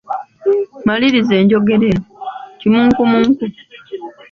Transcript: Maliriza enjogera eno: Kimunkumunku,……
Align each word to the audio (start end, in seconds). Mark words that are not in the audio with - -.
Maliriza 0.87 1.33
enjogera 1.41 1.85
eno: 1.93 2.05
Kimunkumunku,…… 2.59 3.43